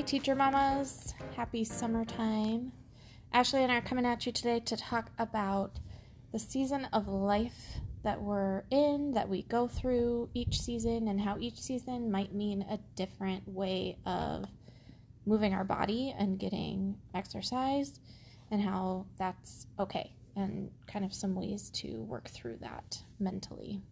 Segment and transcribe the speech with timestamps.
[0.00, 1.12] Teacher mamas.
[1.36, 2.72] Happy summertime.
[3.30, 5.78] Ashley and I are coming at you today to talk about
[6.32, 11.36] the season of life that we're in, that we go through each season, and how
[11.38, 14.46] each season might mean a different way of
[15.26, 18.00] moving our body and getting exercise,
[18.50, 23.82] and how that's okay, and kind of some ways to work through that mentally.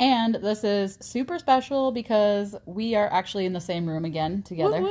[0.00, 4.86] And this is super special because we are actually in the same room again together.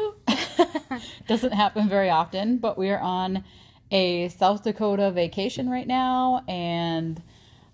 [1.28, 3.44] Doesn't happen very often, but we are on
[3.90, 7.22] a South Dakota vacation right now, and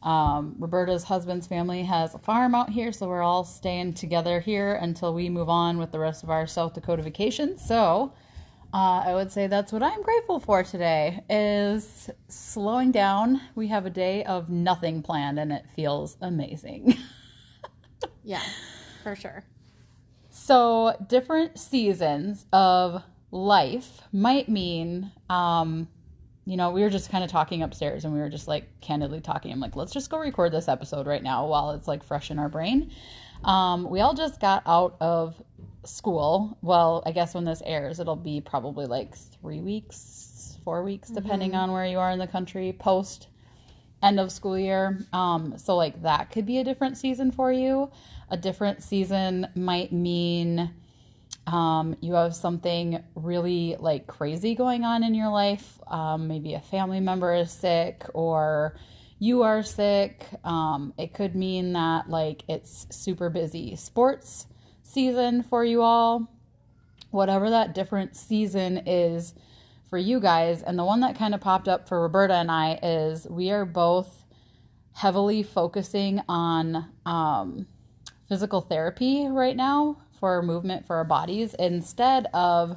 [0.03, 4.75] um, Roberta's husband's family has a farm out here, so we're all staying together here
[4.75, 7.57] until we move on with the rest of our South Dakota vacation.
[7.57, 8.13] So
[8.73, 13.41] uh, I would say that's what I'm grateful for today is slowing down.
[13.55, 16.95] We have a day of nothing planned, and it feels amazing.
[18.23, 18.41] yeah,
[19.03, 19.43] for sure.
[20.29, 25.87] So, different seasons of life might mean, um,
[26.45, 29.21] you know, we were just kind of talking upstairs and we were just like candidly
[29.21, 29.51] talking.
[29.51, 32.39] I'm like, let's just go record this episode right now while it's like fresh in
[32.39, 32.91] our brain.
[33.43, 35.41] Um, we all just got out of
[35.83, 36.57] school.
[36.61, 41.51] Well, I guess when this airs, it'll be probably like three weeks, four weeks, depending
[41.51, 41.59] mm-hmm.
[41.59, 43.27] on where you are in the country post
[44.03, 44.99] end of school year.
[45.13, 47.89] Um, so, like, that could be a different season for you.
[48.29, 50.71] A different season might mean
[51.47, 55.79] um, you have something really like crazy going on in your life.
[55.87, 58.75] Um, maybe a family member is sick or
[59.19, 60.25] you are sick.
[60.43, 64.47] Um, it could mean that like it's super busy sports
[64.83, 66.29] season for you all.
[67.11, 69.33] Whatever that different season is
[69.93, 70.63] for you guys.
[70.63, 73.63] And the one that kind of popped up for Roberta and I is we are
[73.63, 74.25] both
[74.93, 77.67] heavily focusing on um,
[78.27, 82.75] physical therapy right now for movement for our bodies instead of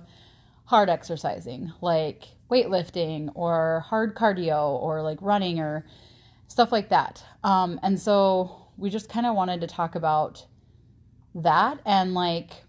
[0.67, 5.87] hard exercising like weightlifting or hard cardio or like running or
[6.49, 7.25] stuff like that.
[7.43, 10.45] Um, and so we just kind of wanted to talk about
[11.35, 12.66] that and like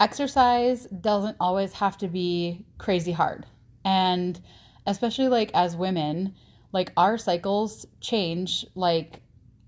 [0.00, 3.46] exercise doesn't always have to be crazy hard.
[3.84, 4.40] And
[4.86, 6.34] especially like as women,
[6.72, 9.20] like our cycles change like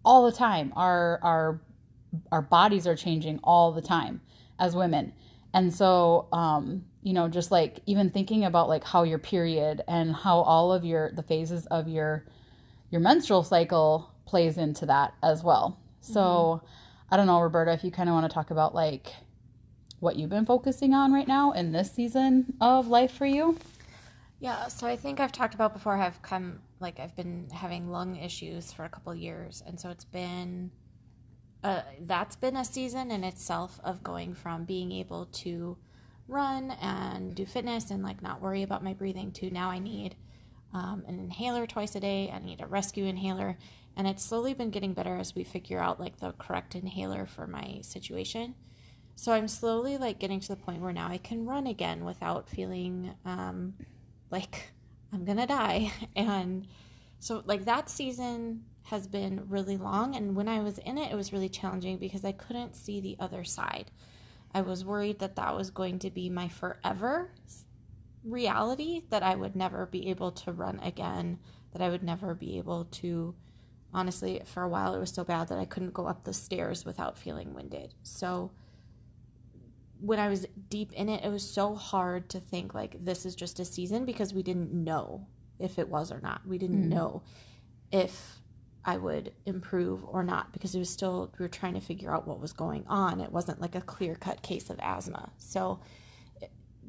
[0.05, 0.73] all the time.
[0.77, 1.61] Our our
[2.33, 4.21] our bodies are changing all the time
[4.59, 5.13] as women.
[5.53, 10.15] And so um you know just like even thinking about like how your period and
[10.15, 12.27] how all of your the phases of your
[12.91, 15.79] your menstrual cycle plays into that as well.
[16.01, 16.67] So mm-hmm.
[17.12, 19.12] I don't know Roberta if you kind of want to talk about like
[20.00, 23.56] what you've been focusing on right now in this season of life for you?
[24.41, 25.97] Yeah, so I think I've talked about before.
[25.97, 30.05] I've come like I've been having lung issues for a couple years, and so it's
[30.05, 30.71] been
[31.62, 35.77] uh, that's been a season in itself of going from being able to
[36.27, 40.17] run and do fitness and like not worry about my breathing to now I need
[40.72, 42.31] um, an inhaler twice a day.
[42.32, 43.59] I need a rescue inhaler,
[43.94, 47.47] and it's slowly been getting better as we figure out like the correct inhaler for
[47.47, 48.55] my situation.
[49.20, 52.48] So I'm slowly like getting to the point where now I can run again without
[52.48, 53.75] feeling um,
[54.31, 54.72] like
[55.12, 55.92] I'm gonna die.
[56.16, 56.66] And
[57.19, 61.16] so like that season has been really long, and when I was in it, it
[61.16, 63.91] was really challenging because I couldn't see the other side.
[64.54, 67.31] I was worried that that was going to be my forever
[68.25, 71.41] reality, that I would never be able to run again,
[71.75, 73.34] that I would never be able to.
[73.92, 76.87] Honestly, for a while, it was so bad that I couldn't go up the stairs
[76.87, 77.92] without feeling winded.
[78.02, 78.52] So,
[80.00, 83.34] when I was deep in it, it was so hard to think like this is
[83.34, 85.27] just a season because we didn't know
[85.59, 86.47] if it was or not.
[86.47, 86.88] We didn't mm.
[86.88, 87.22] know
[87.93, 88.41] if
[88.84, 92.27] I would improve or not because it was still we were trying to figure out
[92.27, 93.21] what was going on.
[93.21, 95.31] It wasn't like a clear cut case of asthma.
[95.37, 95.81] So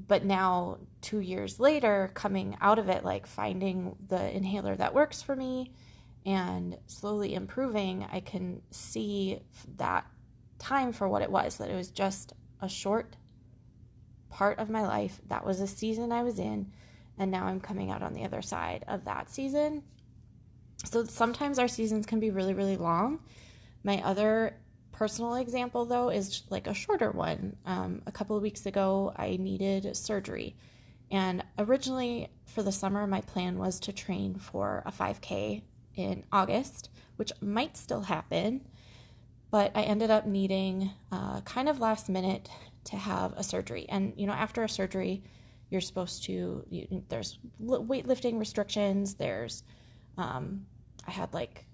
[0.07, 5.21] but now 2 years later coming out of it like finding the inhaler that works
[5.21, 5.73] for me
[6.25, 9.39] and slowly improving, I can see
[9.77, 10.05] that
[10.59, 13.15] time for what it was that it was just a short
[14.29, 15.19] part of my life.
[15.27, 16.71] That was a season I was in,
[17.17, 19.83] and now I'm coming out on the other side of that season.
[20.85, 23.19] So sometimes our seasons can be really, really long.
[23.83, 24.55] My other
[24.91, 27.55] personal example, though, is like a shorter one.
[27.65, 30.55] Um, a couple of weeks ago, I needed surgery.
[31.11, 35.61] And originally for the summer, my plan was to train for a 5K
[35.95, 38.61] in August, which might still happen
[39.51, 42.49] but I ended up needing uh, kind of last minute
[42.85, 43.85] to have a surgery.
[43.89, 45.23] And you know, after a surgery,
[45.69, 49.15] you're supposed to you, there's weightlifting restrictions.
[49.15, 49.63] There's
[50.17, 50.65] um,
[51.05, 51.65] I had like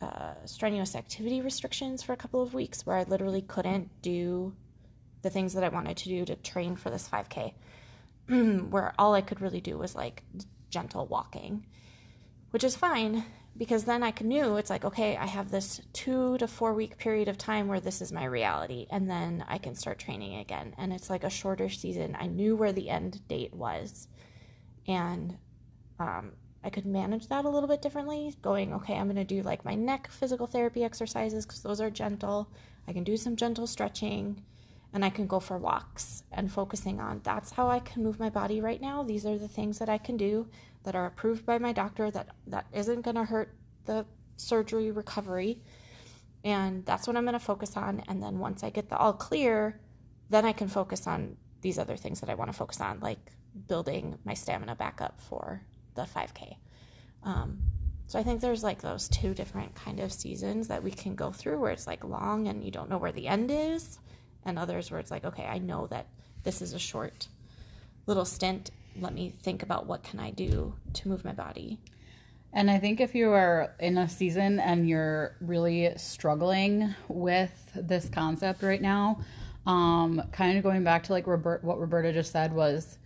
[0.00, 4.54] uh, strenuous activity restrictions for a couple of weeks where I literally couldn't do
[5.22, 7.54] the things that I wanted to do to train for this 5K,
[8.70, 10.22] where all I could really do was like
[10.70, 11.66] gentle walking,
[12.50, 13.24] which is fine
[13.56, 17.28] because then I knew it's like, okay, I have this two to four week period
[17.28, 20.74] of time where this is my reality, and then I can start training again.
[20.76, 22.16] And it's like a shorter season.
[22.18, 24.08] I knew where the end date was,
[24.88, 25.36] and
[26.00, 26.32] um,
[26.64, 28.34] I could manage that a little bit differently.
[28.42, 31.90] Going, okay, I'm going to do like my neck physical therapy exercises because those are
[31.90, 32.50] gentle.
[32.88, 34.42] I can do some gentle stretching
[34.94, 38.30] and I can go for walks and focusing on that's how I can move my
[38.30, 39.02] body right now.
[39.02, 40.46] These are the things that I can do
[40.84, 43.52] that are approved by my doctor that that isn't going to hurt
[43.86, 44.06] the
[44.36, 45.60] surgery recovery.
[46.44, 49.12] And that's what I'm going to focus on and then once I get the all
[49.12, 49.80] clear,
[50.30, 53.32] then I can focus on these other things that I want to focus on like
[53.66, 55.62] building my stamina back up for
[55.96, 56.56] the 5k.
[57.24, 57.58] Um,
[58.06, 61.32] so I think there's like those two different kind of seasons that we can go
[61.32, 63.98] through where it's like long and you don't know where the end is
[64.44, 66.06] and others where it's like, okay, I know that
[66.42, 67.28] this is a short
[68.06, 68.70] little stint.
[69.00, 71.78] Let me think about what can I do to move my body.
[72.52, 78.08] And I think if you are in a season and you're really struggling with this
[78.08, 79.18] concept right now,
[79.66, 82.98] um, kind of going back to like Robert, what Roberta just said was,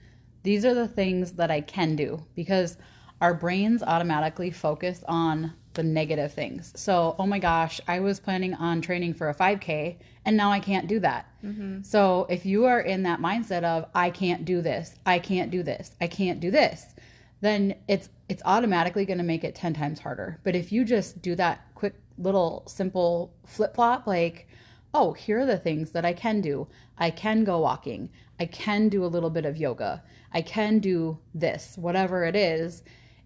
[0.42, 2.76] these are the things that I can do because
[3.20, 6.72] our brains automatically focus on the negative things.
[6.76, 10.60] So, oh my gosh, I was planning on training for a 5K and now I
[10.60, 11.26] can't do that.
[11.44, 11.82] Mm-hmm.
[11.82, 15.62] So, if you are in that mindset of I can't do this, I can't do
[15.62, 16.94] this, I can't do this,
[17.40, 20.38] then it's it's automatically going to make it 10 times harder.
[20.44, 24.48] But if you just do that quick little simple flip-flop like,
[24.92, 26.66] oh, here are the things that I can do.
[26.98, 28.10] I can go walking.
[28.40, 30.02] I can do a little bit of yoga.
[30.32, 32.82] I can do this, whatever it is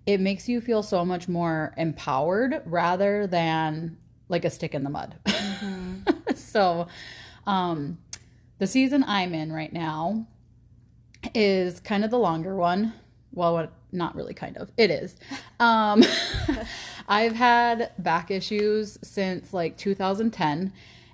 [0.06, 3.96] it makes you feel so much more empowered rather than
[4.28, 5.14] like a stick in the mud.
[5.24, 6.34] Mm-hmm.
[6.34, 6.88] so,
[7.46, 7.98] um,
[8.58, 10.26] the season I'm in right now
[11.34, 12.92] is kind of the longer one.
[13.32, 14.70] Well, what, not really kind of.
[14.76, 15.16] It is.
[15.58, 16.02] Um,
[17.08, 20.72] I've had back issues since like 2010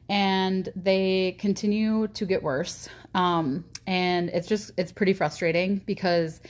[0.09, 2.89] and they continue to get worse.
[3.15, 6.41] Um, and it's just, it's pretty frustrating because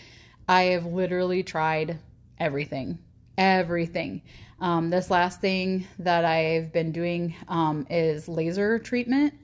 [0.49, 1.99] I have literally tried
[2.39, 2.99] everything,
[3.37, 4.23] everything.
[4.61, 9.35] Um, this last thing that I've been doing um, is laser treatment.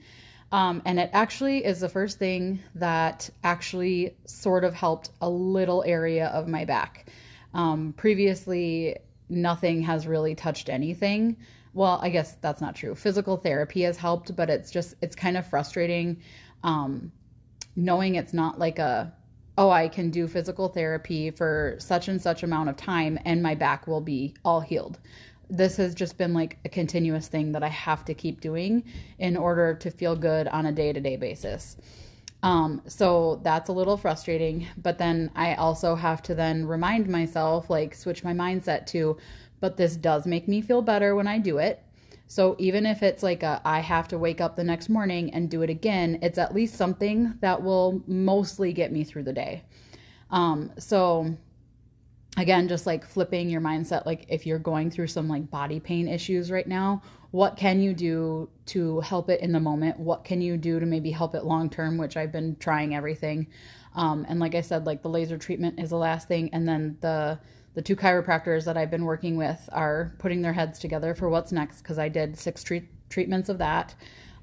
[0.52, 5.82] Um, and it actually is the first thing that actually sort of helped a little
[5.84, 7.08] area of my back.
[7.54, 8.96] Um, previously,
[9.28, 11.36] nothing has really touched anything.
[11.72, 12.94] Well, I guess that's not true.
[12.94, 16.22] Physical therapy has helped, but it's just, it's kind of frustrating
[16.62, 17.10] um,
[17.76, 19.12] knowing it's not like a
[19.56, 23.54] oh, I can do physical therapy for such and such amount of time and my
[23.54, 24.98] back will be all healed.
[25.48, 28.84] This has just been like a continuous thing that I have to keep doing
[29.18, 31.76] in order to feel good on a day to day basis.
[32.42, 34.66] Um, so that's a little frustrating.
[34.76, 39.16] But then I also have to then remind myself, like, switch my mindset to,
[39.60, 41.82] but this does make me feel better when I do it.
[42.26, 45.50] So even if it's like a I have to wake up the next morning and
[45.50, 49.62] do it again, it's at least something that will mostly get me through the day.
[50.30, 51.36] Um, so
[52.36, 56.08] again, just like flipping your mindset, like if you're going through some like body pain
[56.08, 59.98] issues right now, what can you do to help it in the moment?
[59.98, 61.98] What can you do to maybe help it long term?
[61.98, 63.48] Which I've been trying everything.
[63.94, 66.96] Um, and like I said, like the laser treatment is the last thing, and then
[67.00, 67.38] the
[67.74, 71.52] the two chiropractors that I've been working with are putting their heads together for what's
[71.52, 73.94] next because I did six treat- treatments of that.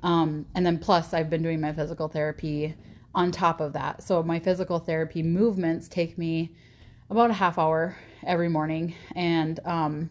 [0.03, 2.75] Um, and then plus, I've been doing my physical therapy
[3.15, 4.03] on top of that.
[4.03, 6.55] So my physical therapy movements take me
[7.09, 8.95] about a half hour every morning.
[9.15, 10.09] And um,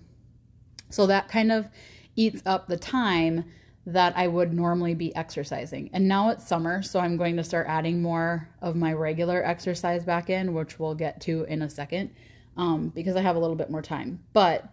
[0.91, 1.69] so that kind of
[2.17, 3.45] eats up the time
[3.87, 5.91] that I would normally be exercising.
[5.93, 10.05] And now it's summer, so I'm going to start adding more of my regular exercise
[10.05, 12.11] back in, which we'll get to in a second
[12.57, 14.21] um, because I have a little bit more time.
[14.33, 14.71] But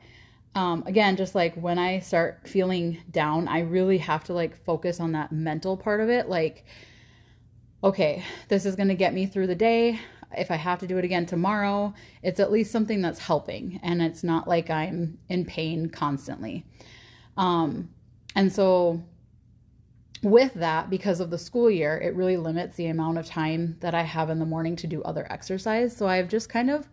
[0.55, 4.99] um, again, just like when I start feeling down, I really have to like focus
[4.99, 6.29] on that mental part of it.
[6.29, 6.65] Like,
[7.83, 9.99] okay, this is going to get me through the day.
[10.35, 11.93] If I have to do it again tomorrow,
[12.23, 16.65] it's at least something that's helping and it's not like I'm in pain constantly.
[17.37, 17.89] Um,
[18.35, 19.03] and so,
[20.23, 23.93] with that, because of the school year, it really limits the amount of time that
[23.93, 25.95] I have in the morning to do other exercise.
[25.95, 26.89] So, I've just kind of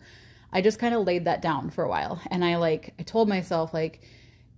[0.54, 3.28] I just kind of laid that down for a while and I like I told
[3.28, 4.02] myself like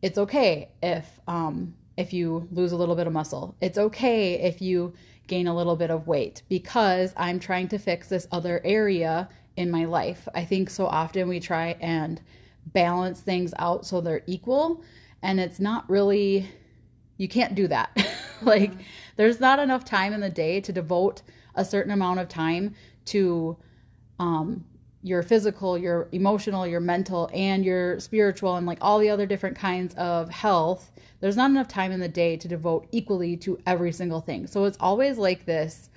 [0.03, 3.57] it's okay if um if you lose a little bit of muscle.
[3.63, 4.93] It's okay if you
[5.27, 9.71] gain a little bit of weight because I'm trying to fix this other area in
[9.71, 10.29] my life.
[10.35, 12.21] I think so often we try and
[12.67, 14.83] balance things out so they're equal
[15.23, 16.49] and it's not really
[17.19, 17.91] You can't do that.
[18.43, 18.83] like mm-hmm.
[19.17, 21.23] there's not enough time in the day to devote
[21.55, 22.75] a certain amount of time
[23.07, 23.57] to
[24.19, 24.65] um
[25.07, 29.57] your physical, your emotional, your mental, and your spiritual, and like all the other different
[29.57, 33.93] kinds of health, there's not enough time in the day to devote equally to every
[33.93, 34.49] single thing.
[34.49, 35.91] So it's always like this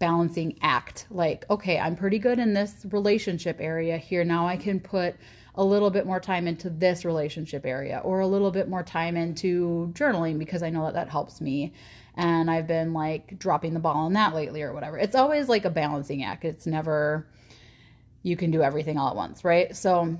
[0.00, 1.06] balancing act.
[1.08, 4.24] Like, okay, I'm pretty good in this relationship area here.
[4.24, 5.14] Now I can put
[5.54, 9.16] a little bit more time into this relationship area or a little bit more time
[9.16, 11.72] into journaling because I know that that helps me.
[12.16, 14.98] And I've been like dropping the ball on that lately or whatever.
[14.98, 16.44] It's always like a balancing act.
[16.44, 17.28] It's never
[18.28, 19.74] you can do everything all at once, right?
[19.74, 20.18] So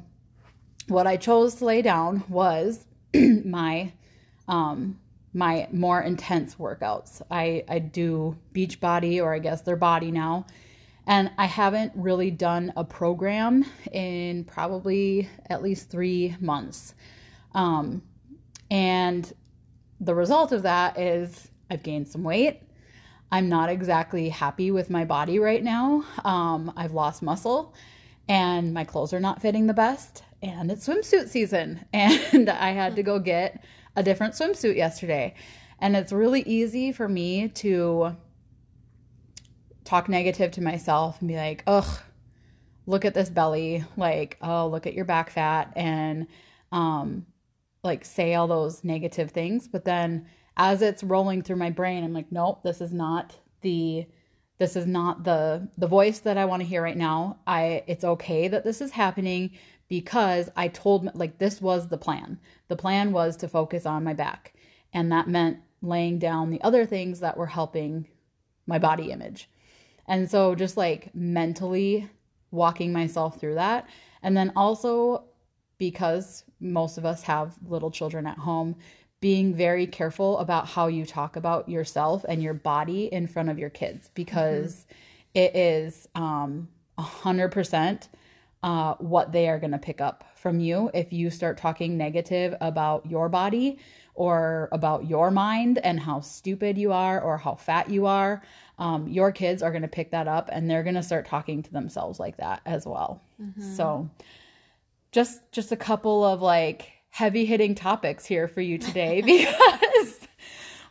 [0.89, 2.85] what I chose to lay down was
[3.15, 3.93] my
[4.49, 4.99] um
[5.35, 7.21] my more intense workouts.
[7.31, 10.47] I I do Beachbody or I guess their body now.
[11.07, 16.95] And I haven't really done a program in probably at least 3 months.
[17.55, 18.03] Um
[18.71, 19.31] and
[20.01, 22.63] the result of that is I've gained some weight.
[23.31, 26.05] I'm not exactly happy with my body right now.
[26.25, 27.75] Um, I've lost muscle
[28.29, 32.97] and my clothes are not fitting the best and it's swimsuit season and I had
[32.97, 33.65] to go get
[33.97, 35.35] a different swimsuit yesterday.
[35.81, 38.17] And it's really easy for me to
[39.85, 42.01] talk negative to myself and be like, "Ugh,
[42.87, 46.27] look at this belly." Like, "Oh, look at your back fat." And
[46.73, 47.27] um
[47.85, 52.13] like say all those negative things, but then as it's rolling through my brain, I'm
[52.13, 54.07] like, "Nope, this is not the
[54.59, 57.39] this is not the the voice that I want to hear right now.
[57.47, 59.53] I it's okay that this is happening
[59.89, 62.39] because I told like this was the plan.
[62.69, 64.55] The plan was to focus on my back.
[64.93, 68.09] And that meant laying down the other things that were helping
[68.67, 69.49] my body image.
[70.07, 72.09] And so just like mentally
[72.51, 73.87] walking myself through that
[74.23, 75.25] and then also
[75.79, 78.75] because most of us have little children at home,
[79.21, 83.59] being very careful about how you talk about yourself and your body in front of
[83.59, 84.95] your kids because mm-hmm.
[85.35, 88.09] it is um, 100%
[88.63, 92.55] uh, what they are going to pick up from you if you start talking negative
[92.61, 93.79] about your body
[94.15, 98.43] or about your mind and how stupid you are or how fat you are.
[98.79, 101.63] Um, your kids are going to pick that up and they're going to start talking
[101.63, 103.23] to themselves like that as well.
[103.41, 103.75] Mm-hmm.
[103.75, 104.11] So,
[105.11, 110.19] just just a couple of like heavy hitting topics here for you today because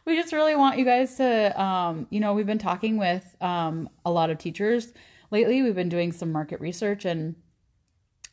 [0.05, 3.89] we just really want you guys to, um, you know, we've been talking with um,
[4.05, 4.93] a lot of teachers
[5.31, 5.61] lately.
[5.61, 7.35] We've been doing some market research and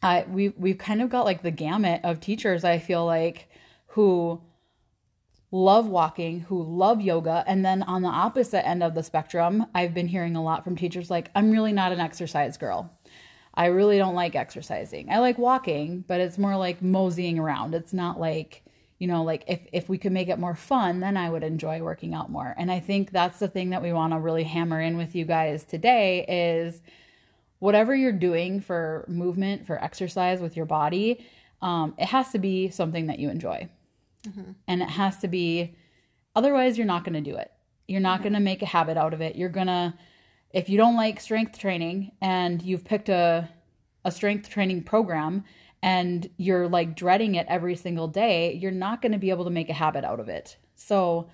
[0.03, 2.63] uh, we we've kind of got like the gamut of teachers.
[2.63, 3.49] I feel like
[3.87, 4.43] who
[5.51, 9.95] love walking, who love yoga, and then on the opposite end of the spectrum, I've
[9.95, 12.93] been hearing a lot from teachers like, I'm really not an exercise girl.
[13.57, 15.11] I really don't like exercising.
[15.11, 17.75] I like walking, but it's more like moseying around.
[17.75, 18.65] It's not like,
[18.99, 21.81] you know, like if, if we could make it more fun, then I would enjoy
[21.81, 22.55] working out more.
[22.59, 25.25] And I think that's the thing that we want to really hammer in with you
[25.25, 26.81] guys today is
[27.61, 31.25] whatever you're doing for movement, for exercise with your body,
[31.63, 33.69] um, it has to be something that you enjoy.
[34.27, 34.53] Mm-hmm.
[34.67, 35.77] And it has to be,
[36.35, 37.53] otherwise, you're not going to do it.
[37.87, 38.23] You're not mm-hmm.
[38.25, 39.37] going to make a habit out of it.
[39.37, 39.95] You're going to,
[40.55, 43.51] if you don't like strength training and you've picked a
[44.07, 45.45] a strength training program
[45.83, 49.51] and you're like dreading it every single day, you're not going to be able to
[49.51, 50.57] make a habit out of it.
[50.77, 51.29] So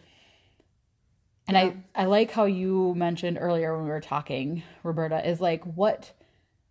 [1.47, 1.73] and yeah.
[1.95, 6.13] I I like how you mentioned earlier when we were talking, Roberta, is like what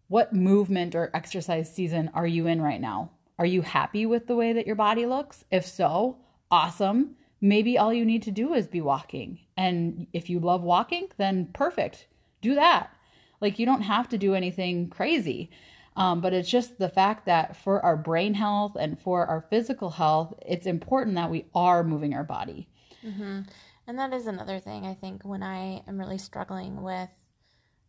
[0.08, 3.12] what movement or exercise season are you in right now?
[3.38, 5.46] Are you happy with the way that your body looks?
[5.52, 6.18] If so,
[6.50, 7.16] awesome.
[7.42, 9.40] Maybe all you need to do is be walking.
[9.56, 12.08] And if you love walking, then perfect
[12.42, 12.94] do that.
[13.42, 15.50] Like you don't have to do anything crazy.
[15.96, 19.90] Um, but it's just the fact that for our brain health and for our physical
[19.90, 22.70] health, it's important that we are moving our body.
[23.06, 23.42] Mm-hmm.
[23.88, 27.10] And that is another thing I think when I am really struggling with,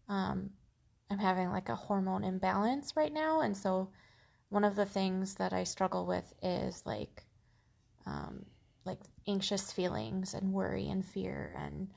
[0.08, 0.50] um,
[1.10, 3.42] I'm having like a hormone imbalance right now.
[3.42, 3.90] And so
[4.48, 7.24] one of the things that I struggle with is like,
[8.06, 8.44] um,
[8.84, 11.90] like anxious feelings and worry and fear and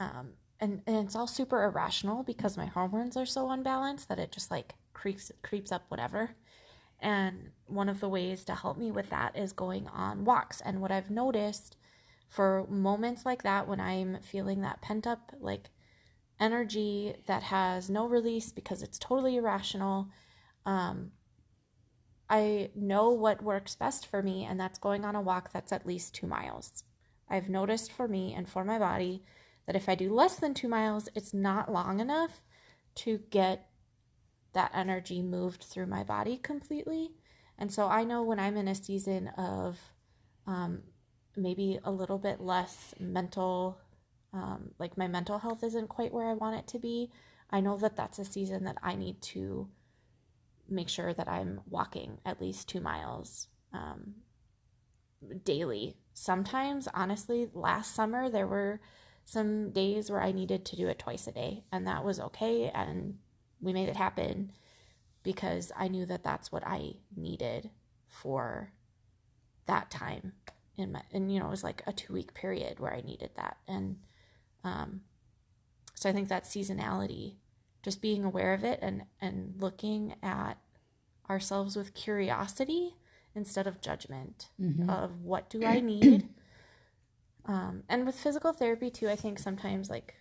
[0.00, 4.32] um, and, and it's all super irrational because my hormones are so unbalanced that it
[4.32, 6.30] just like creeps creeps up whatever.
[7.00, 10.60] And one of the ways to help me with that is going on walks.
[10.60, 11.76] And what I've noticed
[12.28, 15.70] for moments like that when I'm feeling that pent up like
[16.40, 20.08] energy that has no release because it's totally irrational,
[20.64, 21.12] um,
[22.28, 25.86] I know what works best for me, and that's going on a walk that's at
[25.86, 26.84] least two miles.
[27.28, 29.22] I've noticed for me and for my body
[29.66, 32.42] that if I do less than two miles, it's not long enough
[32.96, 33.68] to get
[34.52, 37.10] that energy moved through my body completely.
[37.58, 39.78] And so I know when I'm in a season of
[40.46, 40.82] um,
[41.36, 43.78] maybe a little bit less mental,
[44.32, 47.10] um, like my mental health isn't quite where I want it to be.
[47.50, 49.68] I know that that's a season that I need to
[50.68, 54.14] make sure that I'm walking at least two miles um,
[55.44, 55.96] daily.
[56.12, 58.80] Sometimes, honestly, last summer there were
[59.24, 62.70] some days where I needed to do it twice a day, and that was okay.
[62.74, 63.18] And
[63.60, 64.52] we made it happen
[65.22, 67.70] because I knew that that's what I needed
[68.06, 68.70] for
[69.66, 70.32] that time
[70.76, 73.30] in my and you know it was like a two week period where I needed
[73.36, 73.96] that and
[74.62, 75.00] um
[75.94, 77.36] so I think that seasonality
[77.82, 80.58] just being aware of it and and looking at
[81.30, 82.94] ourselves with curiosity
[83.34, 84.88] instead of judgment Mhm.
[84.90, 86.28] of what do I need
[87.46, 90.14] um and with physical therapy too I think sometimes like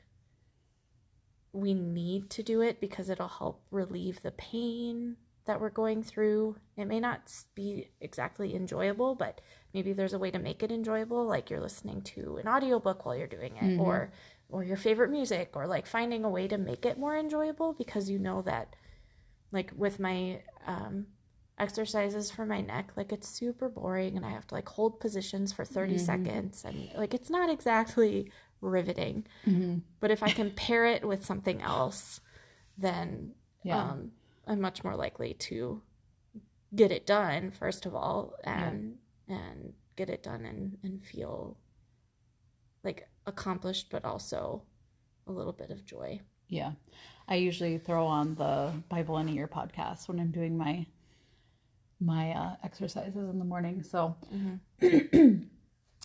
[1.52, 5.16] we need to do it because it'll help relieve the pain
[5.46, 6.56] that we're going through.
[6.78, 9.40] It may not be exactly enjoyable, but
[9.74, 13.16] maybe there's a way to make it enjoyable like you're listening to an audiobook while
[13.16, 13.80] you're doing it Mhm.
[13.80, 14.12] or
[14.50, 18.10] or your favorite music or like finding a way to make it more enjoyable because
[18.10, 18.76] you know that
[19.52, 21.08] like with my um
[21.60, 25.54] exercises for my neck like it's super boring and I have to like hold positions
[25.54, 26.00] for 30 Mhm.
[26.00, 29.82] seconds and like it's not exactly riveting Mhm.
[30.00, 32.20] but if I can pair it with something else,
[32.78, 33.78] then Yeah.
[33.92, 34.12] um,
[34.48, 35.82] I'm much more likely to
[36.76, 41.58] get it done first of all, and and get it done and and feel
[42.84, 44.64] like accomplished, but also
[45.28, 46.20] a little bit of joy.
[46.50, 46.74] Yeah.
[47.28, 50.86] I usually throw on the Bible in a Year podcast when I'm doing my
[52.00, 53.84] my uh, exercises in the morning.
[53.84, 54.16] So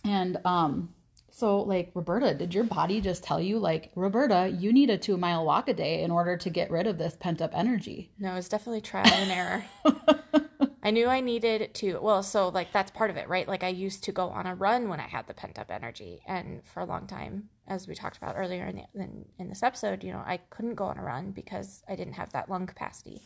[0.05, 0.95] and um
[1.31, 5.17] so like Roberta, did your body just tell you like Roberta, you need a 2
[5.17, 8.11] mile walk a day in order to get rid of this pent up energy?
[8.19, 10.45] No, it's definitely trial and error.
[10.89, 11.99] I knew I needed to.
[11.99, 13.47] Well, so like that's part of it, right?
[13.47, 16.23] Like I used to go on a run when I had the pent up energy,
[16.27, 19.63] and for a long time, as we talked about earlier in, the, in in this
[19.63, 22.67] episode, you know, I couldn't go on a run because I didn't have that lung
[22.67, 23.21] capacity.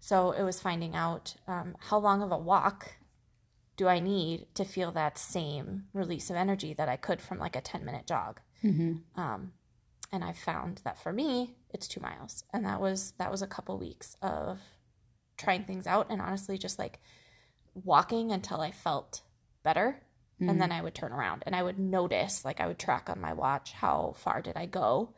[0.00, 2.92] So it was finding out um, how long of a walk
[3.78, 7.56] do I need to feel that same release of energy that I could from like
[7.56, 8.40] a ten minute jog.
[8.62, 9.18] Mm-hmm.
[9.18, 9.52] Um,
[10.12, 13.46] and I found that for me, it's two miles, and that was that was a
[13.46, 14.58] couple weeks of
[15.42, 17.00] trying things out, and honestly, just like
[17.74, 19.22] walking until I felt
[19.62, 20.02] better,
[20.40, 23.20] and then I would turn around and I would notice, like I would track on
[23.20, 25.14] my watch how far did I go,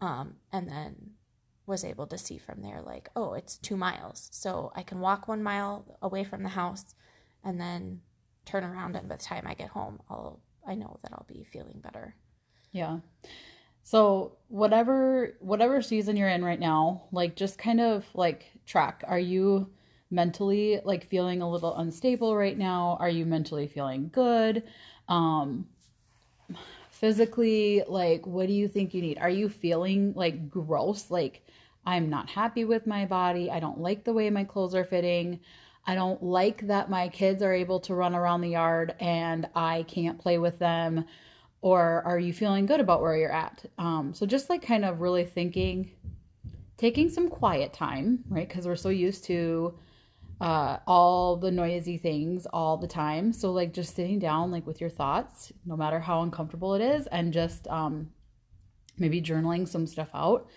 [0.00, 1.12] um, and then
[1.66, 5.28] was able to see from there, like oh, it's two miles, so I can walk
[5.28, 6.84] one mile away from the house,
[7.44, 8.00] and then
[8.44, 11.46] turn around, and by the time I get home, I'll I know that I'll be
[11.52, 12.14] feeling better.
[12.72, 12.98] Yeah.
[13.84, 19.04] So whatever whatever season you're in right now, like just kind of like track.
[19.06, 19.70] Are you
[20.10, 22.96] mentally like feeling a little unstable right now?
[23.00, 24.62] Are you mentally feeling good?
[25.08, 25.66] Um
[26.90, 29.18] physically like what do you think you need?
[29.18, 31.42] Are you feeling like gross like
[31.84, 33.50] I'm not happy with my body.
[33.50, 35.38] I don't like the way my clothes are fitting.
[35.86, 39.84] I don't like that my kids are able to run around the yard and I
[39.84, 41.04] can't play with them
[41.60, 45.00] or are you feeling good about where you're at um, so just like kind of
[45.00, 45.92] really thinking
[46.76, 48.48] taking some quiet time right?
[48.48, 49.78] Because we're so used to
[50.40, 53.32] uh, all the noisy things all the time.
[53.32, 57.06] So like just sitting down like with your thoughts no matter how uncomfortable it is
[57.06, 58.10] and just um,
[58.98, 60.48] maybe journaling some stuff out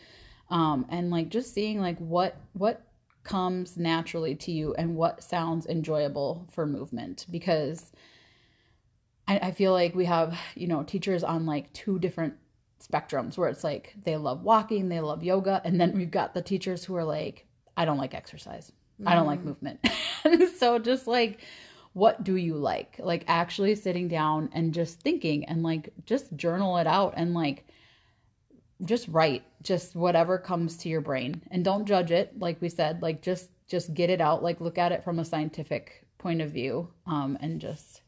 [0.49, 2.85] um, and like just seeing like what what
[3.23, 7.25] comes naturally to you and what sounds enjoyable for movement.
[7.29, 7.91] Because
[9.27, 12.33] I, I feel like we have, you know, teachers on like two different
[12.79, 16.41] spectrums where it's like they love walking, they love yoga, and then we've got the
[16.41, 17.45] teachers who are like,
[17.77, 18.71] I don't like exercise.
[19.05, 19.79] I don't like movement.
[20.57, 21.39] so just like
[21.93, 22.95] what do you like?
[22.99, 27.65] Like actually sitting down and just thinking and like just journal it out and like
[28.85, 33.01] just write just whatever comes to your brain and don't judge it like we said
[33.01, 36.51] like just just get it out like look at it from a scientific point of
[36.51, 38.01] view um and just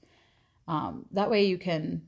[0.69, 2.01] um that way you can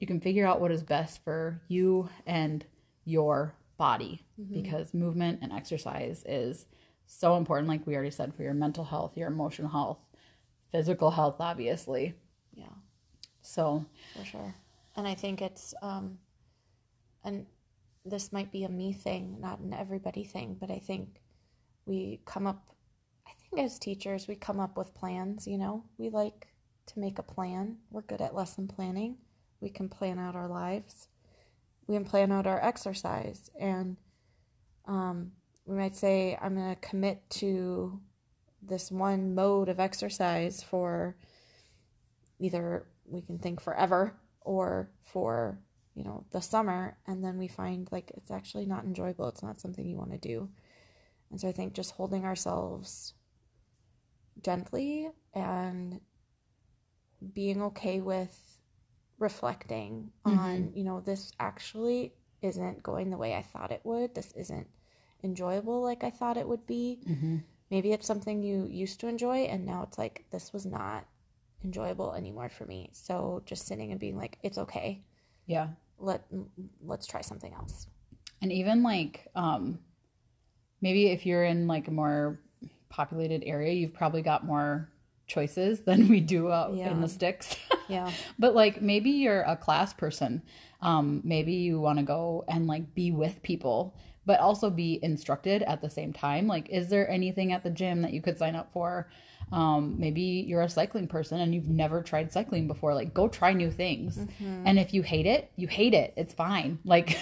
[0.00, 2.64] you can figure out what is best for you and
[3.04, 6.66] your body because movement and exercise is
[7.06, 9.98] so important like we already said for your mental health your emotional health
[10.72, 12.14] physical health obviously
[12.54, 12.66] Yeah.
[13.42, 13.84] so
[14.16, 14.54] for sure.
[14.96, 16.18] And I think it's um
[17.24, 17.46] and
[18.04, 21.20] this might be a me thing, not an everybody thing, but I think
[21.86, 22.74] we come up
[23.26, 25.84] I think as teachers we come up with plans, you know.
[25.98, 26.46] We like
[26.86, 27.78] to make a plan.
[27.90, 29.16] We're good at lesson planning.
[29.60, 31.08] We can plan out our lives.
[31.86, 33.50] We can plan out our exercise.
[33.58, 33.96] And
[34.86, 35.32] um
[35.66, 37.98] we might say I'm going to commit to
[38.62, 41.16] this one mode of exercise for
[42.38, 45.58] either we can think forever or for
[45.94, 46.96] you know the summer.
[47.06, 49.28] And then we find like it's actually not enjoyable.
[49.28, 50.48] It's not something you want to do.
[51.30, 53.14] And so i think just holding ourselves
[54.42, 56.00] gently and
[57.32, 58.53] being okay with
[59.18, 60.38] reflecting Mhm.
[60.38, 64.66] on you know this actually isn't going the way i thought it would this isn't
[65.22, 67.36] enjoyable like i thought it would be Mm-hmm.
[67.70, 71.06] maybe it's something you used to enjoy and now it's like this was not
[71.64, 75.00] enjoyable anymore for me so just sitting and being like it's okay
[75.46, 75.68] Yeah.
[75.98, 76.24] let
[76.82, 77.86] let's try something else
[78.42, 79.78] And even like um
[80.80, 82.38] maybe if you're in like a more
[82.90, 84.88] populated area, you've probably got more
[85.26, 86.90] choices than we do out Yeah.
[86.90, 87.56] in the sticks.
[87.88, 90.42] yeah but like maybe you're a class person.
[90.82, 93.94] Um maybe you want to go and like be with people
[94.26, 96.46] but also be instructed at the same time.
[96.46, 99.08] Like is there anything at the gym that you could sign up for?
[99.52, 102.94] Um maybe you're a cycling person and you've never tried cycling before.
[102.94, 104.18] Like go try new things.
[104.64, 106.14] And if you hate it, you hate it.
[106.16, 106.78] It's fine.
[106.84, 107.18] Like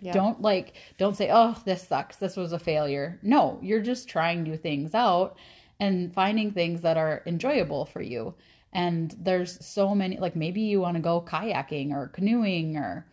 [0.00, 0.12] Yeah.
[0.12, 2.16] don't like don't say, "Oh, this sucks.
[2.16, 5.36] This was a failure." No, you're just trying new things out
[5.84, 8.34] and finding things that are enjoyable for you.
[8.72, 13.06] And there's so many like maybe you want to go kayaking or canoeing or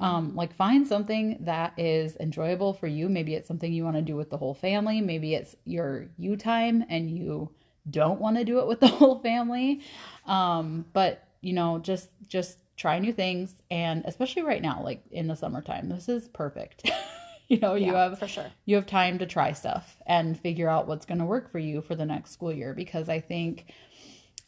[0.00, 3.08] um like find something that is enjoyable for you.
[3.08, 5.00] Maybe it's something you want to do with the whole family.
[5.00, 7.50] Maybe it's your you time and you
[7.90, 9.80] don't want to do it with the whole family.
[10.26, 15.26] Um but you know, just just try new things and especially right now like in
[15.26, 16.90] the summertime this is perfect
[17.48, 20.88] you know you have for sure you have time to try stuff and figure out
[20.88, 23.66] what's going to work for you for the next school year because i think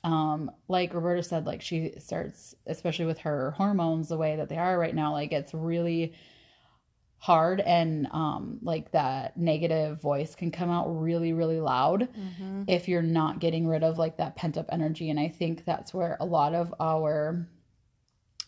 [0.04, 4.58] um like roberta said like she starts especially with her hormones the way that they
[4.58, 6.14] are right now like it's really
[7.20, 12.62] hard and um like that negative voice can come out really really loud mm-hmm.
[12.68, 15.92] if you're not getting rid of like that pent up energy and i think that's
[15.92, 17.48] where a lot of our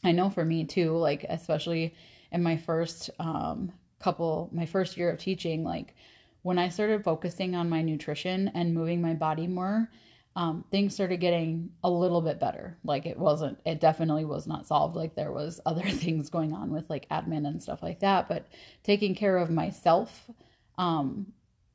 [0.04, 1.94] i know for me too like especially
[2.30, 5.94] in my first um couple my first year of teaching like
[6.42, 9.90] when i started focusing on my nutrition and moving my body more
[10.36, 14.66] um, things started getting a little bit better like it wasn't it definitely was not
[14.66, 18.28] solved like there was other things going on with like admin and stuff like that
[18.28, 18.46] but
[18.84, 20.30] taking care of myself
[20.78, 21.32] um,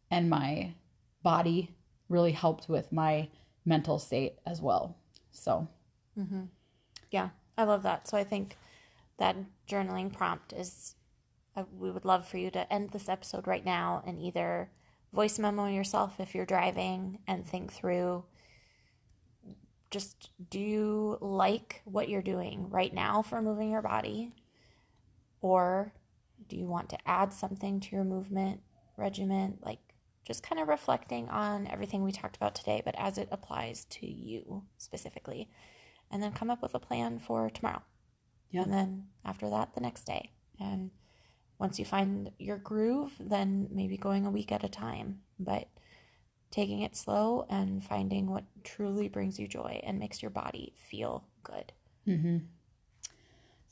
[0.09, 0.73] and my
[1.21, 1.75] body
[2.09, 3.29] really helped with my
[3.65, 4.97] mental state as well.
[5.31, 5.67] So,
[6.17, 6.43] Mm-hmm.
[7.11, 8.07] Yeah, I love that.
[8.07, 8.57] So I think
[9.17, 9.35] that
[9.69, 10.95] journaling prompt is.
[11.55, 14.69] Uh, we would love for you to end this episode right now and either
[15.13, 18.23] voice memo yourself if you're driving and think through.
[19.91, 24.33] Just do you like what you're doing right now for moving your body,
[25.39, 25.93] or
[26.49, 28.61] do you want to add something to your movement
[28.97, 29.57] regimen?
[29.61, 29.79] Like
[30.25, 34.05] just kind of reflecting on everything we talked about today, but as it applies to
[34.05, 35.49] you specifically
[36.11, 37.83] and then come up with a plan for tomorrow.
[38.49, 38.63] Yeah.
[38.63, 40.31] And then after that, the next day.
[40.59, 40.91] And
[41.57, 45.67] once you find your groove, then maybe going a week at a time, but
[46.51, 51.23] taking it slow and finding what truly brings you joy and makes your body feel
[51.43, 51.73] good.
[52.05, 52.37] hmm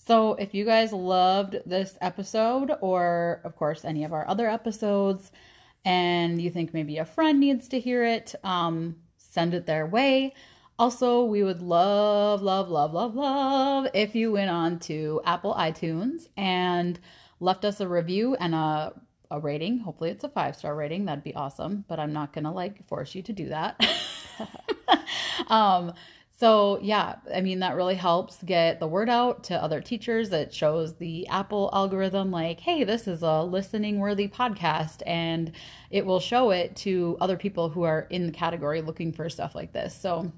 [0.06, 5.32] so if you guys loved this episode, or of course any of our other episodes,
[5.86, 10.34] and you think maybe a friend needs to hear it, um, send it their way.
[10.78, 16.28] Also, we would love, love, love, love, love if you went on to Apple iTunes
[16.36, 17.00] and
[17.44, 18.94] left us a review and a,
[19.30, 19.80] a rating.
[19.80, 21.06] Hopefully, it's a five star rating.
[21.06, 23.80] That'd be awesome, but I'm not gonna like force you to do that.
[25.48, 25.94] um,
[26.40, 30.32] so yeah, I mean that really helps get the word out to other teachers.
[30.32, 35.52] It shows the Apple algorithm like, hey, this is a listening worthy podcast, and
[35.92, 39.54] it will show it to other people who are in the category looking for stuff
[39.54, 39.96] like this.
[39.96, 40.32] So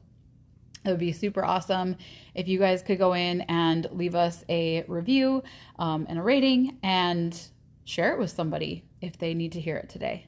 [0.85, 1.95] it would be super awesome
[2.33, 5.43] if you guys could go in and leave us a review
[5.79, 7.47] um, and a rating and
[7.85, 10.27] share it with somebody if they need to hear it today.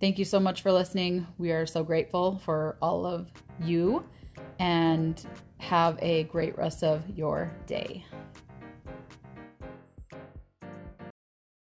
[0.00, 1.26] Thank you so much for listening.
[1.38, 4.04] We are so grateful for all of you
[4.58, 5.24] and
[5.58, 8.04] have a great rest of your day.